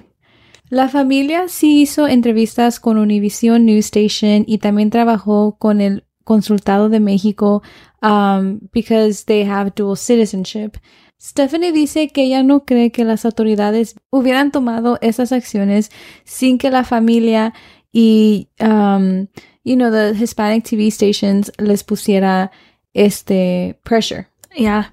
La 0.72 0.88
familia 0.88 1.48
sí 1.50 1.82
hizo 1.82 2.08
entrevistas 2.08 2.80
con 2.80 2.98
Univision 2.98 3.66
News 3.66 3.86
Station 3.86 4.46
y 4.48 4.60
también 4.60 4.90
trabajó 4.90 5.58
con 5.60 5.82
el 5.82 6.06
Consulado 6.30 6.90
de 6.90 7.00
México 7.00 7.64
um, 8.04 8.60
because 8.72 9.24
they 9.26 9.44
have 9.44 9.74
dual 9.74 9.96
citizenship. 9.96 10.78
Stephanie 11.18 11.72
dice 11.72 12.10
que 12.14 12.26
ella 12.26 12.44
no 12.44 12.66
cree 12.66 12.92
que 12.92 13.04
las 13.04 13.26
autoridades 13.26 13.96
hubieran 14.12 14.52
tomado 14.52 15.00
esas 15.02 15.32
acciones 15.32 15.90
sin 16.26 16.60
que 16.60 16.70
la 16.70 16.84
familia 16.84 17.54
y, 17.92 18.48
um, 18.60 19.28
you 19.64 19.76
know, 19.76 19.90
the 19.90 20.14
Hispanic 20.14 20.64
TV 20.64 20.92
stations 20.92 21.52
les 21.58 21.84
pusiera 21.84 22.52
este 22.94 23.76
pressure. 23.84 24.28
Yeah. 24.56 24.92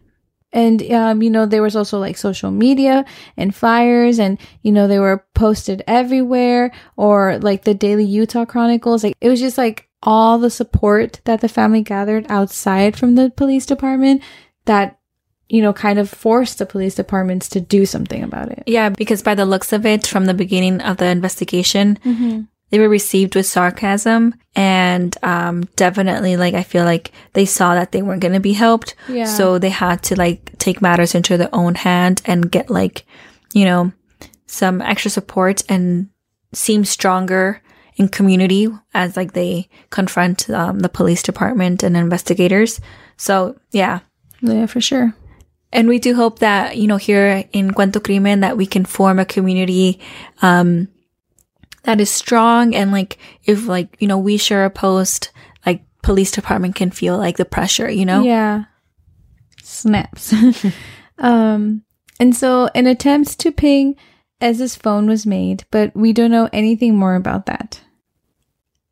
And, 0.54 0.82
um, 0.90 1.20
you 1.20 1.28
know, 1.28 1.44
there 1.44 1.60
was 1.60 1.76
also 1.76 1.98
like 1.98 2.16
social 2.16 2.50
media 2.50 3.04
and 3.36 3.54
fires 3.54 4.18
and, 4.18 4.38
you 4.62 4.72
know, 4.72 4.88
they 4.88 4.98
were 4.98 5.22
posted 5.34 5.82
everywhere 5.86 6.72
or 6.96 7.38
like 7.40 7.64
the 7.64 7.74
Daily 7.74 8.06
Utah 8.06 8.46
Chronicles. 8.46 9.04
Like 9.04 9.14
it 9.20 9.28
was 9.28 9.38
just 9.38 9.58
like 9.58 9.86
all 10.06 10.38
the 10.38 10.50
support 10.50 11.20
that 11.24 11.40
the 11.40 11.48
family 11.48 11.82
gathered 11.82 12.24
outside 12.28 12.96
from 12.96 13.16
the 13.16 13.30
police 13.30 13.66
department 13.66 14.22
that, 14.64 14.98
you 15.48 15.60
know, 15.60 15.72
kind 15.72 15.98
of 15.98 16.08
forced 16.08 16.58
the 16.58 16.66
police 16.66 16.94
departments 16.94 17.48
to 17.48 17.60
do 17.60 17.84
something 17.84 18.22
about 18.22 18.50
it. 18.50 18.62
Yeah, 18.66 18.88
because 18.88 19.22
by 19.22 19.34
the 19.34 19.44
looks 19.44 19.72
of 19.72 19.84
it, 19.84 20.06
from 20.06 20.26
the 20.26 20.34
beginning 20.34 20.80
of 20.80 20.96
the 20.96 21.06
investigation, 21.06 21.98
they 22.70 22.78
were 22.78 22.88
received 22.88 23.34
with 23.34 23.46
sarcasm 23.46 24.34
and 24.54 25.16
um, 25.22 25.64
definitely 25.76 26.36
like 26.36 26.54
I 26.54 26.62
feel 26.62 26.84
like 26.84 27.12
they 27.32 27.44
saw 27.44 27.74
that 27.74 27.92
they 27.92 28.02
weren't 28.02 28.22
going 28.22 28.34
to 28.34 28.40
be 28.40 28.54
helped. 28.54 28.94
Yeah. 29.08 29.26
So 29.26 29.58
they 29.58 29.70
had 29.70 30.02
to 30.04 30.16
like 30.16 30.56
take 30.58 30.82
matters 30.82 31.14
into 31.14 31.36
their 31.36 31.50
own 31.52 31.74
hand 31.74 32.22
and 32.24 32.50
get 32.50 32.70
like, 32.70 33.04
you 33.52 33.64
know, 33.64 33.92
some 34.46 34.80
extra 34.80 35.10
support 35.10 35.62
and 35.68 36.08
seem 36.52 36.84
stronger 36.84 37.60
in 37.96 38.08
community 38.08 38.68
as 38.94 39.16
like 39.16 39.32
they 39.32 39.68
confront 39.90 40.48
um, 40.50 40.80
the 40.80 40.88
police 40.88 41.22
department 41.22 41.82
and 41.82 41.96
investigators. 41.96 42.80
So 43.16 43.56
yeah, 43.72 44.00
Yeah, 44.40 44.66
for 44.66 44.80
sure. 44.80 45.14
and 45.72 45.88
we 45.88 45.98
do 45.98 46.14
hope 46.14 46.38
that, 46.40 46.76
you 46.76 46.86
know, 46.86 46.96
here 46.98 47.44
in 47.52 47.72
Cuento 47.72 48.02
Crimen 48.02 48.40
that 48.40 48.56
we 48.56 48.66
can 48.66 48.84
form 48.84 49.18
a 49.18 49.24
community, 49.24 50.00
um, 50.42 50.88
that 51.84 52.00
is 52.00 52.10
strong 52.10 52.74
and 52.74 52.92
like, 52.92 53.18
if 53.44 53.66
like, 53.66 53.96
you 54.00 54.08
know, 54.08 54.18
we 54.18 54.36
share 54.36 54.64
a 54.64 54.70
post, 54.70 55.32
like 55.64 55.82
police 56.02 56.30
department 56.32 56.74
can 56.76 56.90
feel 56.90 57.16
like 57.16 57.36
the 57.36 57.44
pressure, 57.44 57.88
you 57.90 58.04
know? 58.04 58.22
Yeah. 58.24 58.64
Snaps. 59.62 60.34
um, 61.18 61.82
and 62.20 62.34
so 62.34 62.68
an 62.74 62.86
attempt 62.86 63.38
to 63.40 63.52
ping 63.52 63.96
Ez's 64.40 64.76
phone 64.76 65.06
was 65.06 65.24
made, 65.26 65.64
but 65.70 65.94
we 65.96 66.12
don't 66.12 66.30
know 66.30 66.48
anything 66.52 66.96
more 66.96 67.14
about 67.14 67.46
that. 67.46 67.80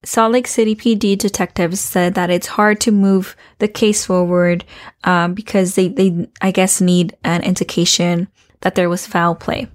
Salt 0.05 0.33
Lake 0.33 0.47
City 0.47 0.75
PD 0.75 1.17
detectives 1.17 1.81
said 1.81 2.15
that 2.15 2.31
it's 2.31 2.47
hard 2.47 2.81
to 2.83 2.93
move 2.93 3.35
the 3.59 3.69
case 3.69 4.05
forward, 4.07 4.65
um, 5.05 5.35
because 5.35 5.75
they, 5.75 5.89
they, 5.89 6.29
I 6.41 6.51
guess, 6.51 6.81
need 6.81 7.17
an 7.25 7.43
indication 7.43 8.29
that 8.61 8.75
there 8.75 8.89
was 8.89 9.07
foul 9.07 9.35
play. 9.35 9.69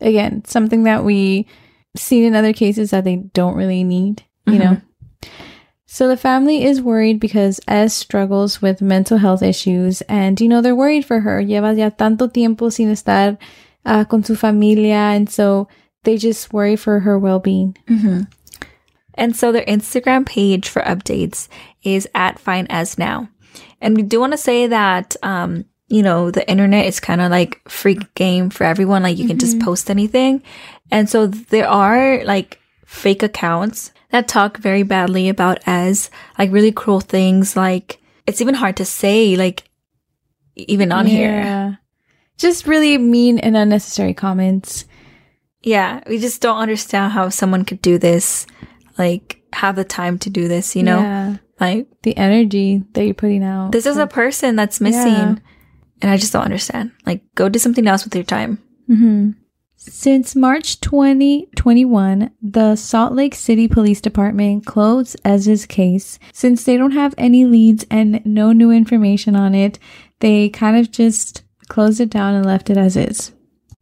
Again, 0.00 0.44
something 0.46 0.84
that 0.84 1.04
we 1.04 1.46
seen 1.96 2.24
in 2.24 2.34
other 2.34 2.52
cases 2.52 2.90
that 2.90 3.04
they 3.04 3.16
don't 3.16 3.56
really 3.56 3.84
need, 3.84 4.24
you 4.46 4.58
know. 4.58 4.80
So 5.86 6.08
the 6.08 6.16
family 6.16 6.64
is 6.64 6.80
worried 6.80 7.20
because 7.20 7.60
Ez 7.68 7.92
struggles 7.94 8.62
with 8.62 8.80
mental 8.80 9.18
health 9.18 9.42
issues 9.42 10.00
and, 10.08 10.40
you 10.40 10.48
know, 10.48 10.62
they're 10.62 10.74
worried 10.74 11.04
for 11.04 11.20
her. 11.20 11.42
Lleva 11.42 11.76
ya 11.76 11.90
tanto 11.90 12.28
tiempo 12.28 12.70
sin 12.70 12.90
estar 12.90 13.36
uh, 13.84 14.04
con 14.06 14.24
su 14.24 14.34
familia. 14.34 15.12
And 15.12 15.28
so 15.28 15.68
they 16.04 16.16
just 16.16 16.50
worry 16.50 16.76
for 16.76 17.00
her 17.00 17.18
well-being. 17.18 17.76
Mm-hmm. 17.88 18.22
And 19.14 19.36
so 19.36 19.52
their 19.52 19.64
Instagram 19.64 20.26
page 20.26 20.68
for 20.68 20.82
updates 20.82 21.48
is 21.82 22.08
at 22.14 22.38
Fine 22.38 22.66
As 22.70 22.98
Now. 22.98 23.28
And 23.80 23.96
we 23.96 24.02
do 24.02 24.20
want 24.20 24.32
to 24.32 24.38
say 24.38 24.66
that, 24.68 25.16
um, 25.22 25.64
you 25.88 26.02
know, 26.02 26.30
the 26.30 26.48
internet 26.48 26.86
is 26.86 27.00
kind 27.00 27.20
of 27.20 27.30
like 27.30 27.60
free 27.68 27.98
game 28.14 28.48
for 28.48 28.64
everyone. 28.64 29.02
Like 29.02 29.18
you 29.18 29.26
can 29.26 29.38
just 29.38 29.60
post 29.60 29.90
anything. 29.90 30.42
And 30.90 31.08
so 31.08 31.26
there 31.26 31.68
are 31.68 32.24
like 32.24 32.58
fake 32.86 33.22
accounts 33.22 33.92
that 34.10 34.28
talk 34.28 34.58
very 34.58 34.82
badly 34.82 35.28
about 35.28 35.58
as 35.66 36.10
like 36.38 36.52
really 36.52 36.72
cruel 36.72 37.00
things. 37.00 37.56
Like 37.56 37.98
it's 38.26 38.40
even 38.40 38.54
hard 38.54 38.76
to 38.76 38.84
say, 38.84 39.36
like 39.36 39.64
even 40.54 40.92
on 40.92 41.06
here. 41.06 41.78
Just 42.38 42.66
really 42.66 42.98
mean 42.98 43.38
and 43.38 43.56
unnecessary 43.56 44.14
comments. 44.14 44.86
Yeah, 45.62 46.00
we 46.08 46.18
just 46.18 46.40
don't 46.40 46.58
understand 46.58 47.12
how 47.12 47.28
someone 47.28 47.64
could 47.64 47.82
do 47.82 47.98
this, 47.98 48.46
like 48.98 49.42
have 49.52 49.76
the 49.76 49.84
time 49.84 50.18
to 50.20 50.30
do 50.30 50.48
this, 50.48 50.74
you 50.76 50.82
know? 50.82 51.00
Yeah. 51.00 51.36
Like 51.60 51.86
The 52.02 52.16
energy 52.16 52.82
that 52.94 53.04
you're 53.04 53.14
putting 53.14 53.44
out. 53.44 53.72
this 53.72 53.86
is 53.86 53.96
a 53.98 54.06
person 54.06 54.56
that's 54.56 54.80
missing. 54.80 55.12
Yeah. 55.12 55.36
And 56.02 56.10
I 56.10 56.16
just 56.16 56.32
don't 56.32 56.42
understand. 56.44 56.90
Like 57.06 57.22
go 57.34 57.48
do 57.48 57.58
something 57.58 57.86
else 57.86 58.04
with 58.04 58.14
your 58.14 58.24
time. 58.24 58.58
hmm 58.88 59.30
Since 59.76 60.34
March 60.36 60.80
2021, 60.80 62.30
the 62.42 62.76
Salt 62.76 63.12
Lake 63.12 63.34
City 63.34 63.68
Police 63.68 64.00
Department 64.00 64.66
closed 64.66 65.16
Ez's 65.24 65.66
case. 65.66 66.18
Since 66.32 66.64
they 66.64 66.76
don't 66.76 66.92
have 66.92 67.14
any 67.18 67.44
leads 67.44 67.84
and 67.90 68.20
no 68.24 68.52
new 68.52 68.70
information 68.70 69.36
on 69.36 69.54
it, 69.54 69.78
they 70.20 70.48
kind 70.48 70.76
of 70.76 70.90
just 70.90 71.42
closed 71.68 72.00
it 72.00 72.10
down 72.10 72.34
and 72.34 72.46
left 72.46 72.70
it 72.70 72.76
as 72.76 72.96
is. 72.96 73.32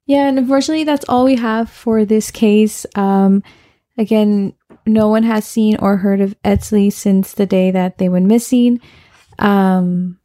Yeah, 0.07 0.27
and 0.29 0.37
unfortunately, 0.39 0.85
that's 0.85 1.05
all 1.09 1.25
we 1.25 1.35
have 1.35 1.69
for 1.69 2.05
this 2.05 2.31
case. 2.31 2.85
Um, 2.95 3.43
again, 3.97 4.53
no 4.85 5.07
one 5.07 5.23
has 5.23 5.45
seen 5.45 5.77
or 5.77 5.97
heard 5.97 6.21
of 6.21 6.35
Etzli 6.43 6.91
since 6.91 7.33
the 7.33 7.45
day 7.45 7.71
that 7.71 7.97
they 7.97 8.09
went 8.09 8.25
missing. 8.25 8.79
Um, 9.39 10.19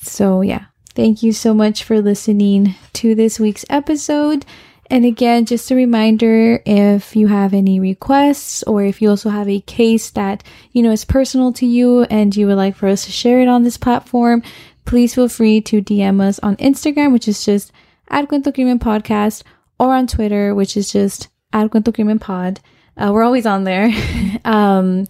so 0.00 0.40
yeah, 0.40 0.66
thank 0.94 1.22
you 1.22 1.32
so 1.32 1.54
much 1.54 1.84
for 1.84 2.00
listening 2.00 2.74
to 2.94 3.14
this 3.14 3.38
week's 3.38 3.64
episode. 3.70 4.44
And 4.90 5.04
again, 5.04 5.44
just 5.44 5.70
a 5.70 5.74
reminder 5.74 6.62
if 6.64 7.14
you 7.14 7.26
have 7.26 7.52
any 7.52 7.78
requests 7.78 8.62
or 8.62 8.82
if 8.82 9.02
you 9.02 9.10
also 9.10 9.28
have 9.28 9.48
a 9.48 9.60
case 9.60 10.10
that, 10.10 10.42
you 10.72 10.82
know, 10.82 10.92
is 10.92 11.04
personal 11.04 11.52
to 11.54 11.66
you 11.66 12.04
and 12.04 12.34
you 12.34 12.46
would 12.46 12.56
like 12.56 12.74
for 12.74 12.88
us 12.88 13.04
to 13.04 13.12
share 13.12 13.40
it 13.40 13.48
on 13.48 13.64
this 13.64 13.76
platform, 13.76 14.42
please 14.86 15.14
feel 15.14 15.28
free 15.28 15.60
to 15.60 15.82
DM 15.82 16.22
us 16.22 16.38
on 16.38 16.56
Instagram, 16.56 17.12
which 17.12 17.28
is 17.28 17.44
just 17.44 17.70
at 18.08 18.28
Cuento 18.28 18.54
Crimen 18.54 18.78
Podcast, 18.78 19.42
or 19.78 19.94
on 19.94 20.06
Twitter, 20.06 20.54
which 20.54 20.74
is 20.74 20.90
just 20.90 21.28
at 21.52 21.70
Cuento 21.70 21.94
Crimen 21.94 22.18
Pod. 22.18 22.60
Uh, 22.98 23.12
we're 23.12 23.22
always 23.22 23.46
on 23.46 23.64
there. 23.64 23.90
um, 24.44 25.06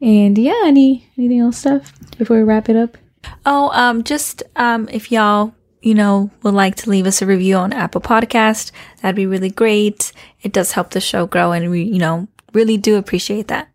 and 0.00 0.36
yeah, 0.36 0.62
any 0.64 1.08
anything 1.16 1.40
else 1.40 1.58
stuff 1.58 1.92
before 2.18 2.36
we 2.36 2.42
wrap 2.42 2.68
it 2.68 2.76
up? 2.76 2.98
Oh, 3.46 3.70
um, 3.70 4.04
just 4.04 4.42
um, 4.56 4.88
if 4.92 5.10
y'all, 5.10 5.54
you 5.80 5.94
know, 5.94 6.30
would 6.42 6.54
like 6.54 6.76
to 6.76 6.90
leave 6.90 7.06
us 7.06 7.22
a 7.22 7.26
review 7.26 7.56
on 7.56 7.72
Apple 7.72 8.00
Podcast, 8.00 8.72
that'd 9.00 9.16
be 9.16 9.26
really 9.26 9.50
great. 9.50 10.12
It 10.42 10.52
does 10.52 10.72
help 10.72 10.90
the 10.90 11.00
show 11.00 11.26
grow, 11.26 11.52
and 11.52 11.70
we, 11.70 11.82
you 11.82 11.98
know, 11.98 12.28
really 12.52 12.76
do 12.76 12.96
appreciate 12.96 13.48
that. 13.48 13.68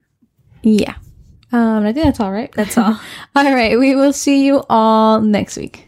Yeah. 0.61 0.95
Um, 1.51 1.85
I 1.85 1.93
think 1.93 2.05
that's 2.05 2.19
all 2.19 2.31
right. 2.31 2.51
That's 2.51 2.77
all. 2.77 2.99
all 3.35 3.53
right. 3.53 3.79
We 3.79 3.95
will 3.95 4.13
see 4.13 4.45
you 4.45 4.63
all 4.69 5.21
next 5.21 5.57
week. 5.57 5.86